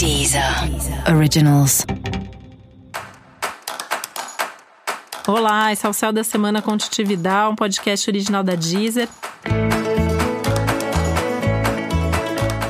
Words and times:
Deezer 0.00 0.42
Originals. 1.14 1.84
Olá, 5.28 5.70
esse 5.74 5.84
é 5.84 5.88
o 5.90 5.92
Céu 5.92 6.10
da 6.10 6.24
Semana 6.24 6.62
com 6.62 6.72
um 6.72 7.54
podcast 7.54 8.08
original 8.08 8.42
da 8.42 8.54
Deezer. 8.54 9.10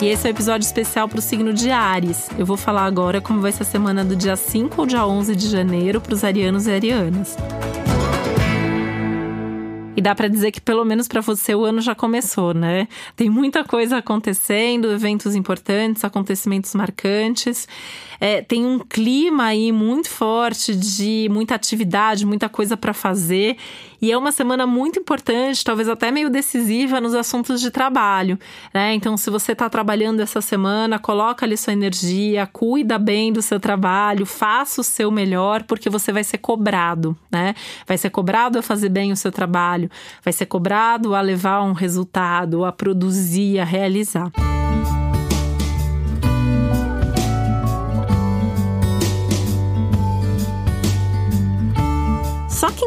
E 0.00 0.06
esse 0.06 0.24
é 0.24 0.30
o 0.30 0.32
um 0.32 0.36
episódio 0.36 0.64
especial 0.64 1.08
para 1.08 1.18
o 1.18 1.22
signo 1.22 1.52
de 1.52 1.68
Ares. 1.68 2.28
Eu 2.38 2.46
vou 2.46 2.56
falar 2.56 2.84
agora 2.84 3.20
como 3.20 3.40
vai 3.40 3.50
ser 3.50 3.64
a 3.64 3.66
semana 3.66 4.04
do 4.04 4.14
dia 4.14 4.36
5 4.36 4.80
ao 4.80 4.86
dia 4.86 5.04
11 5.04 5.34
de 5.34 5.50
janeiro 5.50 6.00
para 6.00 6.14
os 6.14 6.22
arianos 6.22 6.68
e 6.68 6.70
arianas. 6.70 7.36
E 9.96 10.02
dá 10.02 10.14
para 10.14 10.28
dizer 10.28 10.52
que 10.52 10.60
pelo 10.60 10.84
menos 10.84 11.08
para 11.08 11.22
você 11.22 11.54
o 11.54 11.64
ano 11.64 11.80
já 11.80 11.94
começou, 11.94 12.52
né? 12.52 12.86
Tem 13.16 13.30
muita 13.30 13.64
coisa 13.64 13.96
acontecendo, 13.96 14.92
eventos 14.92 15.34
importantes, 15.34 16.04
acontecimentos 16.04 16.74
marcantes. 16.74 17.66
É, 18.20 18.42
tem 18.42 18.64
um 18.64 18.78
clima 18.78 19.44
aí 19.44 19.72
muito 19.72 20.10
forte 20.10 20.74
de 20.74 21.28
muita 21.30 21.54
atividade, 21.54 22.26
muita 22.26 22.48
coisa 22.48 22.76
para 22.76 22.92
fazer. 22.92 23.56
E 24.00 24.12
é 24.12 24.18
uma 24.18 24.30
semana 24.30 24.66
muito 24.66 25.00
importante, 25.00 25.64
talvez 25.64 25.88
até 25.88 26.10
meio 26.10 26.28
decisiva 26.28 27.00
nos 27.00 27.14
assuntos 27.14 27.60
de 27.60 27.70
trabalho, 27.70 28.38
né? 28.72 28.92
Então, 28.92 29.16
se 29.16 29.30
você 29.30 29.52
está 29.52 29.70
trabalhando 29.70 30.20
essa 30.20 30.42
semana, 30.42 30.98
coloca 30.98 31.46
ali 31.46 31.56
sua 31.56 31.72
energia, 31.72 32.46
cuida 32.46 32.98
bem 32.98 33.32
do 33.32 33.40
seu 33.40 33.58
trabalho, 33.58 34.26
faça 34.26 34.82
o 34.82 34.84
seu 34.84 35.10
melhor, 35.10 35.62
porque 35.62 35.88
você 35.88 36.12
vai 36.12 36.22
ser 36.22 36.38
cobrado, 36.38 37.16
né? 37.30 37.54
Vai 37.86 37.96
ser 37.96 38.10
cobrado 38.10 38.58
a 38.58 38.62
fazer 38.62 38.90
bem 38.90 39.12
o 39.12 39.16
seu 39.16 39.32
trabalho 39.32 39.85
trabalho, 39.86 39.90
vai 40.22 40.32
ser 40.32 40.46
cobrado 40.46 41.14
a 41.14 41.20
levar 41.20 41.62
um 41.62 41.72
resultado, 41.72 42.64
a 42.64 42.72
produzir, 42.72 43.58
a 43.58 43.64
realizar. 43.64 44.30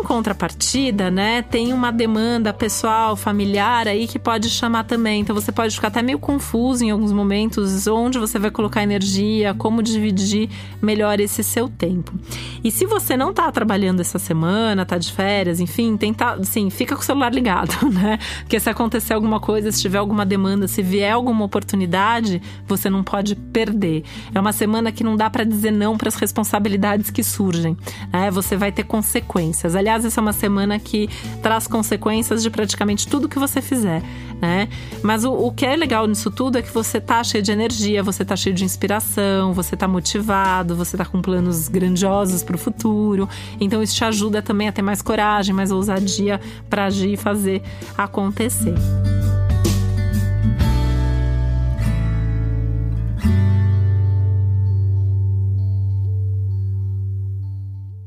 Contrapartida, 0.10 1.12
né, 1.12 1.44
tem 1.44 1.72
uma 1.72 1.92
demanda 1.92 2.52
pessoal, 2.52 3.16
familiar 3.16 3.88
aí 3.88 4.08
que 4.08 4.18
pode 4.18 4.50
chamar 4.50 4.84
também. 4.84 5.22
Então 5.22 5.36
você 5.36 5.52
pode 5.52 5.76
ficar 5.76 5.90
até 5.90 6.02
meio 6.02 6.18
confuso 6.18 6.84
em 6.84 6.90
alguns 6.90 7.12
momentos 7.12 7.86
onde 7.88 8.18
você 8.18 8.40
vai 8.40 8.50
colocar 8.50 8.82
energia, 8.82 9.54
como 9.54 9.84
dividir 9.84 10.50
melhor 10.82 11.20
esse 11.20 11.44
seu 11.44 11.70
tempo. 11.70 12.12
E 12.64 12.72
se 12.72 12.86
você 12.86 13.16
não 13.16 13.34
tá 13.34 13.52
trabalhando 13.52 14.00
essa 14.00 14.18
semana, 14.18 14.86
tá 14.86 14.98
de 14.98 15.14
férias, 15.14 15.60
enfim, 15.60 15.96
tenta, 15.96 16.34
assim, 16.34 16.70
fica 16.70 16.96
com 16.96 17.02
o 17.02 17.06
celular 17.06 17.32
ligado, 17.32 17.72
né? 17.94 18.18
Porque 18.40 18.60
se 18.60 18.70
acontecer 18.70 19.14
alguma 19.14 19.40
coisa, 19.40 19.72
se 19.72 19.80
tiver 19.80 20.00
alguma 20.00 20.26
demanda, 20.26 20.68
se 20.68 20.82
vier 20.82 21.14
alguma 21.14 21.46
oportunidade, 21.46 22.42
você 22.68 22.90
não 22.90 23.04
pode 23.04 23.36
perder. 23.36 24.04
É 24.34 24.40
uma 24.40 24.54
semana 24.54 24.92
que 24.92 25.04
não 25.04 25.16
dá 25.16 25.30
para 25.30 25.44
dizer 25.44 25.72
não 25.72 25.96
para 25.96 26.10
as 26.10 26.16
responsabilidades 26.16 27.12
que 27.12 27.24
surgem, 27.24 27.78
né? 28.12 28.32
Você 28.32 28.58
vai 28.58 28.72
ter 28.72 28.84
consequências 28.84 29.20
consequências. 29.20 29.76
Essa 30.06 30.20
é 30.20 30.22
uma 30.22 30.34
semana 30.34 30.80
que 30.80 31.10
traz 31.42 31.68
consequências 31.68 32.42
de 32.42 32.50
praticamente 32.50 33.08
tudo 33.08 33.30
que 33.30 33.40
você 33.40 33.62
fizer, 33.62 34.02
né? 34.42 34.68
Mas 35.04 35.24
o, 35.24 35.32
o 35.32 35.52
que 35.52 35.66
é 35.66 35.76
legal 35.76 36.08
nisso 36.08 36.30
tudo 36.32 36.58
é 36.58 36.62
que 36.62 36.74
você 36.74 37.00
tá 37.00 37.24
cheio 37.24 37.44
de 37.44 37.52
energia, 37.52 38.04
você 38.04 38.24
tá 38.24 38.36
cheio 38.36 38.56
de 38.56 38.64
inspiração, 38.64 39.54
você 39.54 39.76
tá 39.76 39.88
motivado, 39.88 40.76
você 40.76 40.98
tá 40.98 41.06
com 41.06 41.22
planos 41.22 41.68
grandiosos 41.68 42.44
para 42.44 42.56
o 42.56 42.60
futuro. 42.60 43.28
Então 43.60 43.82
isso 43.82 43.96
te 43.96 44.04
ajuda 44.04 44.42
também 44.42 44.68
a 44.68 44.72
ter 44.72 44.82
mais 44.82 45.02
coragem, 45.02 45.54
mais 45.54 45.72
ousadia 45.72 46.40
para 46.70 46.86
agir 46.86 47.14
e 47.14 47.18
fazer 47.18 47.62
acontecer. 47.98 48.76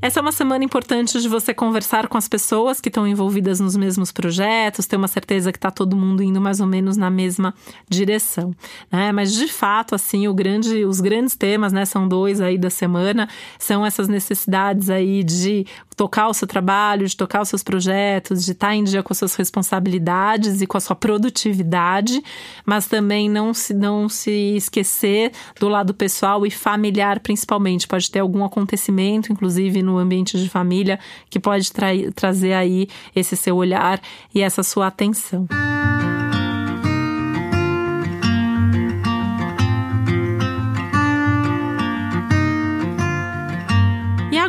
Essa 0.03 0.19
é 0.19 0.21
uma 0.21 0.33
semana 0.33 0.65
importante 0.65 1.21
de 1.21 1.29
você 1.29 1.55
conversar 1.55 2.09
com 2.09 2.19
as 2.19 2.27
pessoas 2.27 2.81
que 2.81 2.89
estão 2.89 3.07
envolvidas 3.07 3.61
nos 3.61 3.77
mesmos 3.77 4.11
projetos, 4.11 4.85
ter 4.85 4.97
uma 4.97 5.07
certeza 5.07 5.53
que 5.53 5.59
está 5.59 5.71
todo 5.71 5.95
mundo 5.95 6.25
indo 6.25 6.41
mais 6.41 6.59
ou 6.59 6.67
menos 6.67 6.97
na 6.97 7.09
mesma 7.09 7.55
direção, 7.89 8.53
né? 8.91 9.13
Mas 9.13 9.33
de 9.33 9.47
fato, 9.47 9.95
assim, 9.95 10.27
o 10.27 10.35
grande, 10.35 10.85
os 10.85 11.01
grandes 11.01 11.37
temas, 11.37 11.73
né, 11.73 11.85
são 11.85 12.09
dois 12.09 12.41
aí 12.41 12.59
da 12.59 12.69
semana, 12.69 13.29
são 13.61 13.87
essas 13.87 14.09
necessidades 14.09 14.91
aí 14.91 15.23
de 15.23 15.65
tocar 15.95 16.27
o 16.27 16.35
seu 16.35 16.49
trabalho, 16.49 17.07
de 17.07 17.17
tocar 17.17 17.41
os 17.41 17.49
seus 17.49 17.63
projetos, 17.63 18.45
de 18.45 18.53
estar 18.53 18.75
em 18.75 18.83
dia 18.83 19.05
com 19.05 19.13
as 19.13 19.19
suas 19.19 19.37
responsabilidades 19.37 20.61
e 20.61 20.67
com 20.67 20.77
a 20.77 20.81
sua 20.81 20.97
produtividade, 20.97 22.21
mas 22.67 22.87
também 22.87 23.31
não 23.31 23.55
se, 23.55 23.73
não 23.73 24.09
se 24.09 24.57
esquecer 24.57 25.31
do 25.61 25.69
lado 25.69 25.95
pessoal 25.95 26.45
e 26.45 26.51
familiar, 26.51 27.21
principalmente. 27.21 27.87
Pode 27.87 28.11
ter 28.11 28.19
algum 28.19 28.45
acontecimento, 28.45 29.33
inclusive 29.33 29.81
no 29.81 29.92
ambiente 29.99 30.39
de 30.39 30.49
família, 30.49 30.99
que 31.29 31.41
pode 31.41 31.73
tra 31.73 31.89
trazer 32.15 32.55
aí 32.55 32.89
esse 33.15 33.37
seu 33.37 33.57
olhar 33.57 34.01
e 34.35 34.41
essa 34.41 34.63
sua 34.63 34.87
atenção. 34.87 35.47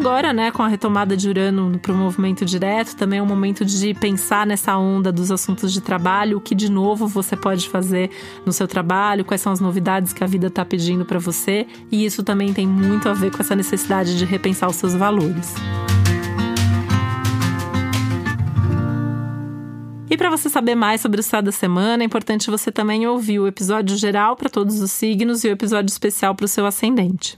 Agora, 0.03 0.33
né, 0.33 0.51
com 0.51 0.61
a 0.61 0.67
retomada 0.67 1.15
de 1.15 1.29
Urano 1.29 1.79
para 1.79 1.93
o 1.93 1.95
movimento 1.95 2.43
direto, 2.43 2.93
também 2.93 3.19
é 3.19 3.23
um 3.23 3.25
momento 3.25 3.63
de 3.63 3.93
pensar 3.93 4.45
nessa 4.45 4.77
onda 4.77 5.13
dos 5.13 5.31
assuntos 5.31 5.71
de 5.71 5.79
trabalho, 5.79 6.39
o 6.39 6.41
que 6.41 6.53
de 6.53 6.69
novo 6.69 7.07
você 7.07 7.37
pode 7.37 7.69
fazer 7.69 8.09
no 8.45 8.51
seu 8.51 8.67
trabalho, 8.67 9.23
quais 9.23 9.39
são 9.39 9.53
as 9.53 9.61
novidades 9.61 10.11
que 10.11 10.21
a 10.21 10.27
vida 10.27 10.47
está 10.47 10.65
pedindo 10.65 11.05
para 11.05 11.19
você, 11.19 11.65
e 11.89 12.03
isso 12.03 12.21
também 12.21 12.53
tem 12.53 12.67
muito 12.67 13.07
a 13.07 13.13
ver 13.13 13.31
com 13.31 13.41
essa 13.41 13.55
necessidade 13.55 14.17
de 14.17 14.25
repensar 14.25 14.69
os 14.69 14.75
seus 14.75 14.93
valores. 14.93 15.55
E 20.09 20.17
para 20.17 20.29
você 20.29 20.49
saber 20.49 20.75
mais 20.75 20.99
sobre 20.99 21.21
o 21.21 21.21
estado 21.21 21.45
da 21.45 21.51
semana, 21.53 22.03
é 22.03 22.05
importante 22.05 22.51
você 22.51 22.73
também 22.73 23.07
ouvir 23.07 23.39
o 23.39 23.47
episódio 23.47 23.95
geral 23.95 24.35
para 24.35 24.49
todos 24.49 24.81
os 24.81 24.91
signos 24.91 25.45
e 25.45 25.47
o 25.47 25.51
episódio 25.51 25.89
especial 25.89 26.35
para 26.35 26.43
o 26.43 26.49
seu 26.49 26.65
ascendente. 26.65 27.37